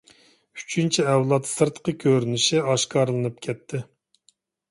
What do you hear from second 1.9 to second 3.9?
كۆرۈنۈشى ئاشكارىلىنىپ كەتتى.